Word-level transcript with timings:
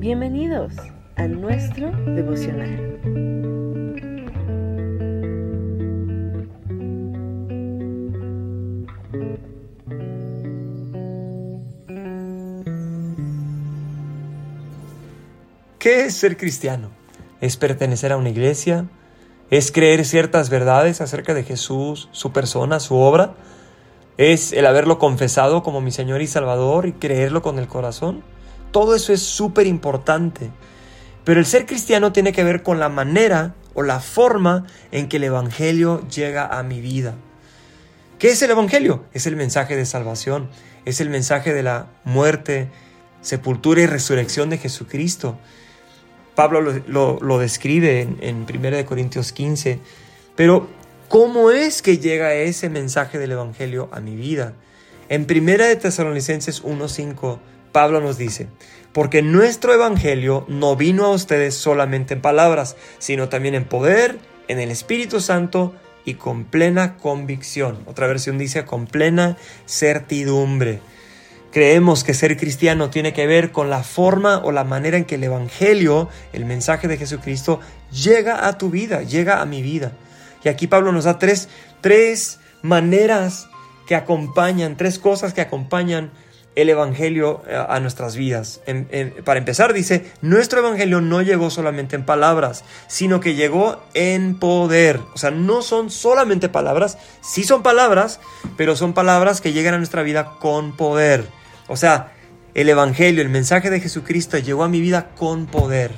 Bienvenidos 0.00 0.72
a 1.16 1.26
nuestro 1.26 1.90
devocional. 1.90 2.98
¿Qué 15.78 16.06
es 16.06 16.14
ser 16.14 16.38
cristiano? 16.38 16.88
¿Es 17.42 17.58
pertenecer 17.58 18.12
a 18.12 18.16
una 18.16 18.30
iglesia? 18.30 18.86
¿Es 19.50 19.70
creer 19.70 20.06
ciertas 20.06 20.48
verdades 20.48 21.02
acerca 21.02 21.34
de 21.34 21.42
Jesús, 21.42 22.08
su 22.12 22.32
persona, 22.32 22.80
su 22.80 22.96
obra? 22.96 23.34
¿Es 24.16 24.54
el 24.54 24.64
haberlo 24.64 24.98
confesado 24.98 25.62
como 25.62 25.82
mi 25.82 25.90
Señor 25.90 26.22
y 26.22 26.26
Salvador 26.26 26.86
y 26.86 26.92
creerlo 26.92 27.42
con 27.42 27.58
el 27.58 27.68
corazón? 27.68 28.22
Todo 28.70 28.94
eso 28.94 29.12
es 29.12 29.22
súper 29.22 29.66
importante. 29.66 30.50
Pero 31.24 31.40
el 31.40 31.46
ser 31.46 31.66
cristiano 31.66 32.12
tiene 32.12 32.32
que 32.32 32.44
ver 32.44 32.62
con 32.62 32.80
la 32.80 32.88
manera 32.88 33.54
o 33.74 33.82
la 33.82 34.00
forma 34.00 34.66
en 34.90 35.08
que 35.08 35.18
el 35.18 35.24
Evangelio 35.24 36.06
llega 36.08 36.46
a 36.46 36.62
mi 36.62 36.80
vida. 36.80 37.14
¿Qué 38.18 38.28
es 38.28 38.42
el 38.42 38.50
Evangelio? 38.50 39.04
Es 39.12 39.26
el 39.26 39.36
mensaje 39.36 39.76
de 39.76 39.86
salvación, 39.86 40.50
es 40.84 41.00
el 41.00 41.08
mensaje 41.08 41.54
de 41.54 41.62
la 41.62 41.88
muerte, 42.04 42.68
sepultura 43.22 43.80
y 43.80 43.86
resurrección 43.86 44.50
de 44.50 44.58
Jesucristo. 44.58 45.38
Pablo 46.34 46.60
lo, 46.86 47.38
describe 47.38 48.02
en, 48.02 48.18
en 48.20 48.46
1 48.48 48.86
Corintios 48.86 49.32
15, 49.32 49.78
pero 50.36 50.68
¿cómo 51.08 51.50
es 51.50 51.82
que 51.82 51.98
llega 51.98 52.34
ese 52.34 52.70
mensaje 52.70 53.18
del 53.18 53.32
Evangelio 53.32 53.88
a 53.92 54.00
mi 54.00 54.16
vida? 54.16 54.54
En 55.08 55.26
1 55.28 55.64
de 55.64 55.76
Tesalonicenses 55.76 56.62
1.5 56.62 57.38
Pablo 57.72 58.00
nos 58.00 58.18
dice, 58.18 58.48
porque 58.92 59.22
nuestro 59.22 59.72
Evangelio 59.72 60.44
no 60.48 60.76
vino 60.76 61.06
a 61.06 61.10
ustedes 61.10 61.54
solamente 61.54 62.14
en 62.14 62.20
palabras, 62.20 62.76
sino 62.98 63.28
también 63.28 63.54
en 63.54 63.64
poder, 63.64 64.18
en 64.48 64.58
el 64.58 64.70
Espíritu 64.70 65.20
Santo 65.20 65.74
y 66.04 66.14
con 66.14 66.44
plena 66.44 66.96
convicción. 66.96 67.78
Otra 67.86 68.06
versión 68.06 68.38
dice 68.38 68.64
con 68.64 68.86
plena 68.86 69.36
certidumbre. 69.66 70.80
Creemos 71.52 72.04
que 72.04 72.14
ser 72.14 72.36
cristiano 72.36 72.90
tiene 72.90 73.12
que 73.12 73.26
ver 73.26 73.50
con 73.50 73.70
la 73.70 73.82
forma 73.82 74.38
o 74.38 74.52
la 74.52 74.64
manera 74.64 74.96
en 74.96 75.04
que 75.04 75.16
el 75.16 75.24
Evangelio, 75.24 76.08
el 76.32 76.44
mensaje 76.44 76.86
de 76.86 76.96
Jesucristo, 76.96 77.60
llega 77.90 78.46
a 78.46 78.56
tu 78.56 78.70
vida, 78.70 79.02
llega 79.02 79.40
a 79.40 79.46
mi 79.46 79.60
vida. 79.60 79.92
Y 80.44 80.48
aquí 80.48 80.68
Pablo 80.68 80.92
nos 80.92 81.04
da 81.04 81.18
tres, 81.18 81.48
tres 81.80 82.38
maneras 82.62 83.48
que 83.86 83.96
acompañan, 83.96 84.76
tres 84.76 85.00
cosas 85.00 85.34
que 85.34 85.40
acompañan 85.40 86.12
el 86.56 86.68
Evangelio 86.68 87.42
eh, 87.46 87.64
a 87.68 87.80
nuestras 87.80 88.16
vidas. 88.16 88.60
para 89.24 89.38
empezar, 89.38 89.72
dice, 89.72 90.10
nuestro 90.20 90.60
Evangelio 90.60 91.00
no 91.00 91.22
llegó 91.22 91.50
solamente 91.50 91.96
en 91.96 92.04
palabras, 92.04 92.64
sino 92.86 93.20
que 93.20 93.34
llegó 93.34 93.82
en 93.94 94.38
poder. 94.38 95.00
O 95.14 95.18
sea, 95.18 95.30
no 95.30 95.62
son 95.62 95.90
solamente 95.90 96.48
palabras, 96.48 96.98
sí 97.20 97.44
son 97.44 97.62
palabras, 97.62 98.20
pero 98.56 98.76
son 98.76 98.92
palabras 98.92 99.40
que 99.40 99.52
llegan 99.52 99.74
a 99.74 99.78
nuestra 99.78 100.02
vida 100.02 100.36
con 100.40 100.76
poder. 100.76 101.26
O 101.68 101.76
sea, 101.76 102.12
el 102.54 102.68
Evangelio, 102.68 103.22
el 103.22 103.28
mensaje 103.28 103.70
de 103.70 103.80
Jesucristo 103.80 104.38
llegó 104.38 104.64
a 104.64 104.68
mi 104.68 104.80
vida 104.80 105.10
con 105.16 105.46
poder. 105.46 105.92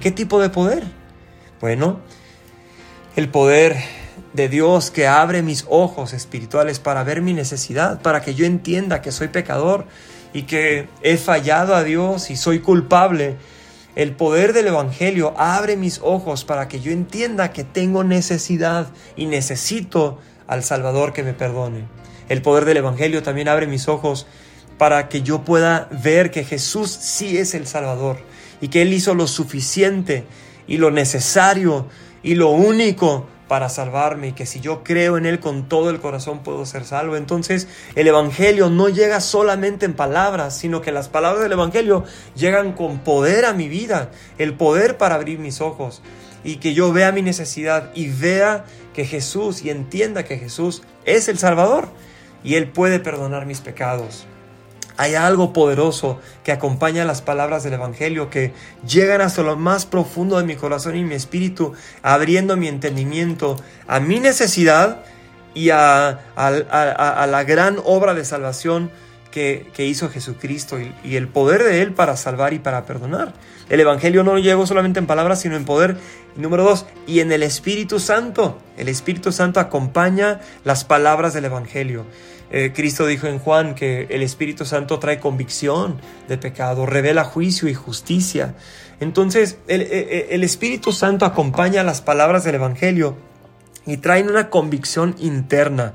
¿Qué 0.00 0.10
tipo 0.10 0.40
de 0.40 0.50
poder? 0.50 0.84
Bueno, 1.60 2.00
el 3.16 3.28
poder 3.28 3.76
de 4.34 4.48
Dios 4.48 4.90
que 4.90 5.06
abre 5.06 5.42
mis 5.42 5.64
ojos 5.70 6.12
espirituales 6.12 6.80
para 6.80 7.04
ver 7.04 7.22
mi 7.22 7.32
necesidad, 7.32 8.02
para 8.02 8.20
que 8.20 8.34
yo 8.34 8.44
entienda 8.44 9.00
que 9.00 9.12
soy 9.12 9.28
pecador 9.28 9.86
y 10.32 10.42
que 10.42 10.88
he 11.02 11.16
fallado 11.16 11.74
a 11.74 11.84
Dios 11.84 12.30
y 12.30 12.36
soy 12.36 12.58
culpable. 12.58 13.36
El 13.94 14.12
poder 14.12 14.52
del 14.52 14.66
Evangelio 14.66 15.34
abre 15.38 15.76
mis 15.76 16.00
ojos 16.02 16.44
para 16.44 16.66
que 16.66 16.80
yo 16.80 16.90
entienda 16.90 17.52
que 17.52 17.62
tengo 17.62 18.02
necesidad 18.02 18.88
y 19.16 19.26
necesito 19.26 20.18
al 20.48 20.64
Salvador 20.64 21.12
que 21.12 21.22
me 21.22 21.32
perdone. 21.32 21.86
El 22.28 22.42
poder 22.42 22.64
del 22.64 22.78
Evangelio 22.78 23.22
también 23.22 23.48
abre 23.48 23.68
mis 23.68 23.86
ojos 23.86 24.26
para 24.78 25.08
que 25.08 25.22
yo 25.22 25.44
pueda 25.44 25.88
ver 26.02 26.32
que 26.32 26.42
Jesús 26.42 26.90
sí 26.90 27.38
es 27.38 27.54
el 27.54 27.68
Salvador 27.68 28.18
y 28.60 28.66
que 28.66 28.82
Él 28.82 28.92
hizo 28.92 29.14
lo 29.14 29.28
suficiente 29.28 30.24
y 30.66 30.78
lo 30.78 30.90
necesario 30.90 31.86
y 32.24 32.34
lo 32.34 32.50
único 32.50 33.28
para 33.54 33.68
salvarme 33.68 34.26
y 34.26 34.32
que 34.32 34.46
si 34.46 34.58
yo 34.58 34.82
creo 34.82 35.16
en 35.16 35.26
Él 35.26 35.38
con 35.38 35.68
todo 35.68 35.90
el 35.90 36.00
corazón 36.00 36.40
puedo 36.42 36.66
ser 36.66 36.84
salvo. 36.84 37.14
Entonces 37.14 37.68
el 37.94 38.08
Evangelio 38.08 38.68
no 38.68 38.88
llega 38.88 39.20
solamente 39.20 39.86
en 39.86 39.94
palabras, 39.94 40.58
sino 40.58 40.80
que 40.80 40.90
las 40.90 41.08
palabras 41.08 41.44
del 41.44 41.52
Evangelio 41.52 42.02
llegan 42.34 42.72
con 42.72 42.98
poder 42.98 43.44
a 43.44 43.52
mi 43.52 43.68
vida, 43.68 44.10
el 44.38 44.54
poder 44.54 44.96
para 44.96 45.14
abrir 45.14 45.38
mis 45.38 45.60
ojos 45.60 46.02
y 46.42 46.56
que 46.56 46.74
yo 46.74 46.92
vea 46.92 47.12
mi 47.12 47.22
necesidad 47.22 47.92
y 47.94 48.08
vea 48.08 48.64
que 48.92 49.04
Jesús 49.04 49.64
y 49.64 49.70
entienda 49.70 50.24
que 50.24 50.36
Jesús 50.36 50.82
es 51.04 51.28
el 51.28 51.38
Salvador 51.38 51.86
y 52.42 52.56
Él 52.56 52.72
puede 52.72 52.98
perdonar 52.98 53.46
mis 53.46 53.60
pecados. 53.60 54.26
Hay 54.96 55.16
algo 55.16 55.52
poderoso 55.52 56.20
que 56.44 56.52
acompaña 56.52 57.04
las 57.04 57.20
palabras 57.20 57.64
del 57.64 57.74
Evangelio 57.74 58.30
que 58.30 58.52
llegan 58.86 59.20
hasta 59.20 59.42
lo 59.42 59.56
más 59.56 59.86
profundo 59.86 60.38
de 60.38 60.44
mi 60.44 60.54
corazón 60.54 60.96
y 60.96 61.02
mi 61.02 61.14
espíritu, 61.14 61.72
abriendo 62.02 62.56
mi 62.56 62.68
entendimiento 62.68 63.56
a 63.88 63.98
mi 63.98 64.20
necesidad 64.20 65.04
y 65.54 65.70
a, 65.70 66.20
la 66.36 67.44
gran 67.44 67.78
obra 67.84 68.14
de 68.14 68.24
salvación 68.24 68.90
que, 69.34 69.84
hizo 69.84 70.08
Jesucristo 70.10 70.78
y, 71.02 71.16
el 71.16 71.26
poder 71.26 71.64
de 71.64 71.82
Él 71.82 71.92
para 71.92 72.16
salvar 72.16 72.54
y 72.54 72.60
para 72.60 72.86
perdonar. 72.86 73.34
El 73.68 73.80
Evangelio 73.80 74.22
no 74.22 74.38
llegó 74.38 74.64
solamente 74.64 75.00
en 75.00 75.06
palabras, 75.06 75.40
sino 75.40 75.56
en 75.56 75.64
poder. 75.64 75.96
número 76.36 76.62
dos, 76.62 76.86
y 77.08 77.18
en 77.18 77.32
el 77.32 77.42
Espíritu 77.42 77.98
Santo. 77.98 78.60
El 78.76 78.88
Espíritu 78.88 79.32
Santo 79.32 79.58
acompaña 79.58 80.40
las 80.62 80.84
palabras 80.84 81.34
del 81.34 81.46
Evangelio. 81.46 82.06
Eh, 82.52 82.72
Cristo 82.72 83.06
dijo 83.06 83.26
en 83.26 83.40
Juan 83.40 83.74
que 83.74 84.06
el 84.10 84.22
Espíritu 84.22 84.64
Santo 84.64 85.00
trae 85.00 85.18
convicción 85.18 85.98
de 86.28 86.38
pecado, 86.38 86.86
revela 86.86 87.24
juicio 87.24 87.68
y 87.68 87.74
justicia. 87.74 88.54
Entonces, 89.00 89.58
el, 89.66 89.82
eh, 89.82 89.88
eh, 89.90 90.28
el 90.30 90.44
Espíritu 90.44 90.92
Santo 90.92 91.24
acompaña 91.24 91.82
las 91.82 92.02
palabras 92.02 92.44
del 92.44 92.54
Evangelio 92.54 93.16
y 93.84 93.96
traen 93.96 94.28
una 94.28 94.48
convicción 94.48 95.16
interna. 95.18 95.94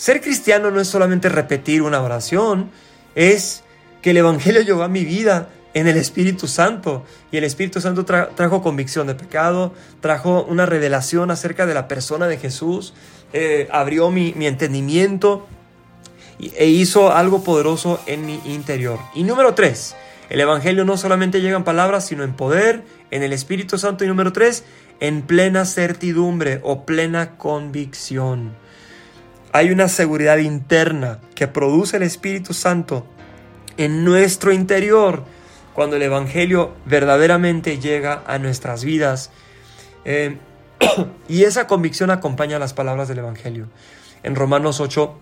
Ser 0.00 0.22
cristiano 0.22 0.70
no 0.70 0.80
es 0.80 0.88
solamente 0.88 1.28
repetir 1.28 1.82
una 1.82 2.00
oración, 2.00 2.70
es 3.14 3.64
que 4.00 4.12
el 4.12 4.16
Evangelio 4.16 4.62
llegó 4.62 4.82
a 4.82 4.88
mi 4.88 5.04
vida 5.04 5.50
en 5.74 5.88
el 5.88 5.98
Espíritu 5.98 6.46
Santo. 6.46 7.04
Y 7.30 7.36
el 7.36 7.44
Espíritu 7.44 7.82
Santo 7.82 8.06
trajo 8.06 8.62
convicción 8.62 9.08
de 9.08 9.14
pecado, 9.14 9.74
trajo 10.00 10.44
una 10.44 10.64
revelación 10.64 11.30
acerca 11.30 11.66
de 11.66 11.74
la 11.74 11.86
persona 11.86 12.28
de 12.28 12.38
Jesús, 12.38 12.94
abrió 13.70 14.10
mi, 14.10 14.32
mi 14.38 14.46
entendimiento 14.46 15.46
e 16.38 16.68
hizo 16.68 17.12
algo 17.12 17.44
poderoso 17.44 18.00
en 18.06 18.24
mi 18.24 18.40
interior. 18.46 18.98
Y 19.14 19.24
número 19.24 19.52
tres, 19.52 19.96
el 20.30 20.40
Evangelio 20.40 20.86
no 20.86 20.96
solamente 20.96 21.42
llega 21.42 21.58
en 21.58 21.64
palabras, 21.64 22.06
sino 22.06 22.24
en 22.24 22.32
poder, 22.32 22.84
en 23.10 23.22
el 23.22 23.34
Espíritu 23.34 23.76
Santo. 23.76 24.06
Y 24.06 24.08
número 24.08 24.32
tres, 24.32 24.64
en 24.98 25.20
plena 25.20 25.66
certidumbre 25.66 26.60
o 26.62 26.86
plena 26.86 27.36
convicción. 27.36 28.58
Hay 29.52 29.70
una 29.70 29.88
seguridad 29.88 30.38
interna 30.38 31.18
que 31.34 31.48
produce 31.48 31.96
el 31.96 32.02
Espíritu 32.02 32.54
Santo 32.54 33.06
en 33.76 34.04
nuestro 34.04 34.52
interior 34.52 35.24
cuando 35.74 35.96
el 35.96 36.02
Evangelio 36.02 36.74
verdaderamente 36.86 37.78
llega 37.78 38.22
a 38.26 38.38
nuestras 38.38 38.84
vidas. 38.84 39.30
Eh, 40.04 40.38
y 41.28 41.44
esa 41.44 41.66
convicción 41.66 42.10
acompaña 42.10 42.58
las 42.58 42.74
palabras 42.74 43.08
del 43.08 43.18
Evangelio. 43.18 43.66
En 44.22 44.34
Romanos 44.34 44.80
8, 44.80 45.16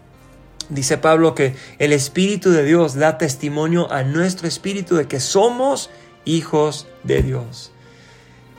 Dice 0.69 0.99
Pablo 0.99 1.35
que 1.35 1.55
el 1.79 1.93
Espíritu 1.93 2.51
de 2.51 2.63
Dios 2.63 2.95
da 2.95 3.17
testimonio 3.17 3.91
a 3.91 4.03
nuestro 4.03 4.47
espíritu 4.47 4.97
de 4.97 5.09
que 5.09 5.19
somos 5.19 5.89
hijos 6.27 6.87
de 7.05 7.23
Dios. 7.23 7.73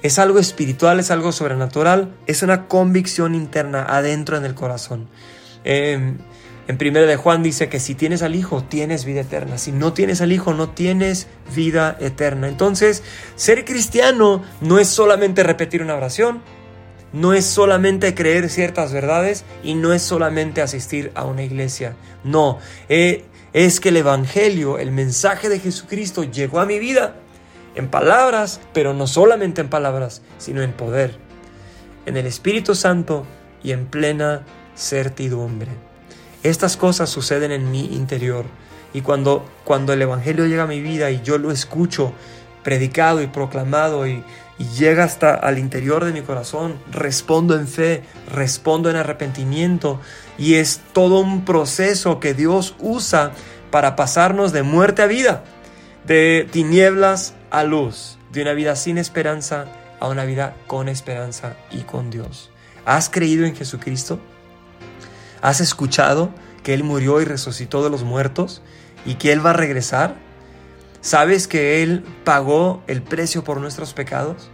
Es 0.02 0.18
algo 0.18 0.40
espiritual, 0.40 1.00
es 1.00 1.12
algo 1.12 1.32
sobrenatural, 1.32 2.16
es 2.26 2.42
una 2.42 2.68
convicción 2.68 3.36
interna 3.36 3.84
adentro 3.84 4.38
en 4.38 4.46
el 4.46 4.56
corazón. 4.56 5.08
En 5.64 6.20
1 6.70 7.00
de 7.02 7.16
Juan 7.16 7.42
dice 7.42 7.68
que 7.68 7.80
si 7.80 7.96
tienes 7.96 8.22
al 8.22 8.36
Hijo, 8.36 8.64
tienes 8.64 9.04
vida 9.04 9.22
eterna. 9.22 9.58
Si 9.58 9.72
no 9.72 9.94
tienes 9.94 10.22
al 10.22 10.32
Hijo, 10.32 10.54
no 10.54 10.70
tienes 10.70 11.28
vida 11.56 11.98
eterna. 12.00 12.48
Entonces, 12.48 13.04
ser 13.36 13.66
cristiano 13.66 14.44
no 14.62 14.78
es 14.78 14.88
solamente 14.88 15.42
repetir 15.42 15.82
una 15.82 15.96
oración, 15.96 16.42
no 17.12 17.34
es 17.34 17.46
solamente 17.46 18.14
creer 18.14 18.50
ciertas 18.50 18.94
verdades 18.94 19.46
y 19.64 19.74
no 19.74 19.94
es 19.94 20.04
solamente 20.04 20.62
asistir 20.62 21.12
a 21.16 21.26
una 21.26 21.42
iglesia. 21.42 21.96
No, 22.24 22.60
eh, 22.88 23.26
es 23.52 23.80
que 23.80 23.90
el 23.90 23.98
Evangelio, 23.98 24.78
el 24.78 24.92
mensaje 24.92 25.50
de 25.50 25.60
Jesucristo 25.60 26.24
llegó 26.24 26.60
a 26.60 26.68
mi 26.68 26.78
vida 26.78 27.16
en 27.74 27.88
palabras, 27.88 28.62
pero 28.74 28.94
no 28.94 29.08
solamente 29.08 29.62
en 29.62 29.70
palabras, 29.70 30.22
sino 30.38 30.62
en 30.62 30.74
poder, 30.74 31.16
en 32.06 32.16
el 32.16 32.28
Espíritu 32.28 32.76
Santo 32.76 33.26
y 33.64 33.72
en 33.72 33.88
plena 33.88 34.44
certidumbre. 34.80 35.72
Estas 36.42 36.78
cosas 36.78 37.10
suceden 37.10 37.52
en 37.52 37.70
mi 37.70 37.94
interior 37.94 38.46
y 38.94 39.02
cuando, 39.02 39.46
cuando 39.66 39.94
el 39.94 40.02
Evangelio 40.02 40.46
llega 40.46 40.64
a 40.64 40.68
mi 40.68 40.82
vida 40.82 41.12
y 41.12 41.22
yo 41.22 41.38
lo 41.38 41.52
escucho, 41.52 42.14
predicado 42.64 43.22
y 43.22 43.28
proclamado 43.28 44.08
y, 44.08 44.24
y 44.58 44.64
llega 44.78 45.04
hasta 45.04 45.34
al 45.34 45.60
interior 45.60 46.06
de 46.06 46.14
mi 46.14 46.22
corazón. 46.22 46.80
Respondo 46.92 47.56
en 47.56 47.68
fe, 47.68 48.04
respondo 48.32 48.90
en 48.90 48.96
arrepentimiento 48.96 50.00
y 50.38 50.56
es 50.56 50.82
todo 50.94 51.20
un 51.20 51.46
proceso 51.46 52.20
que 52.20 52.34
Dios 52.34 52.76
usa 52.80 53.32
para 53.72 53.96
pasarnos 53.96 54.52
de 54.52 54.64
muerte 54.64 55.02
a 55.02 55.08
vida, 55.08 55.44
de 56.08 56.48
tinieblas 56.52 57.34
a 57.52 57.64
luz, 57.64 58.18
de 58.32 58.42
una 58.42 58.54
vida 58.54 58.76
sin 58.76 58.98
esperanza 58.98 59.68
a 60.00 60.08
una 60.08 60.26
vida 60.26 60.56
con 60.68 60.88
esperanza 60.88 61.56
y 61.72 61.82
con 61.82 62.10
Dios. 62.10 62.50
¿Has 62.86 63.10
creído 63.10 63.46
en 63.46 63.56
Jesucristo? 63.56 64.20
¿Has 65.42 65.62
escuchado 65.62 66.32
que 66.64 66.74
Él 66.74 66.84
murió 66.84 67.22
y 67.22 67.26
resucitó 67.26 67.84
de 67.84 67.90
los 67.90 68.04
muertos 68.04 68.62
y 69.06 69.16
que 69.16 69.32
Él 69.32 69.46
va 69.46 69.52
a 69.52 69.54
regresar? 69.54 70.16
¿Sabes 71.02 71.48
que 71.48 71.82
Él 71.82 72.04
pagó 72.26 72.84
el 72.88 73.02
precio 73.02 73.44
por 73.44 73.62
nuestros 73.62 73.94
pecados? 73.94 74.50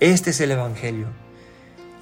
Este 0.00 0.30
es 0.30 0.40
el 0.40 0.52
Evangelio. 0.52 1.06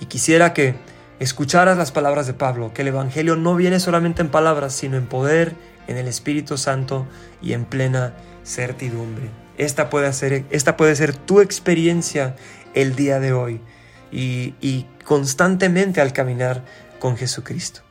Y 0.01 0.07
quisiera 0.07 0.55
que 0.55 0.77
escucharas 1.19 1.77
las 1.77 1.91
palabras 1.91 2.29
de 2.29 2.35
Pablo, 2.35 2.73
que 2.73 2.83
el 2.83 2.89
Evangelio 2.89 3.35
no 3.35 3.57
viene 3.57 3.81
solamente 3.81 4.23
en 4.23 4.29
palabras, 4.29 4.73
sino 4.75 4.97
en 4.97 5.07
poder, 5.07 5.57
en 5.89 5.97
el 5.97 6.07
Espíritu 6.07 6.57
Santo 6.57 7.07
y 7.43 7.55
en 7.55 7.65
plena 7.65 8.15
certidumbre. 8.45 9.29
Esta 9.57 9.91
puede 9.91 10.13
ser, 10.13 10.45
esta 10.51 10.77
puede 10.77 10.95
ser 10.95 11.15
tu 11.17 11.41
experiencia 11.41 12.37
el 12.75 12.95
día 12.95 13.19
de 13.19 13.33
hoy 13.33 13.61
y, 14.13 14.55
y 14.61 14.87
constantemente 15.05 16.01
al 16.01 16.13
caminar 16.13 16.65
con 17.01 17.17
Jesucristo. 17.17 17.88